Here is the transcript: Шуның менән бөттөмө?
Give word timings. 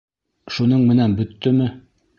Шуның 0.55 0.83
менән 0.93 1.15
бөттөмө? 1.21 1.73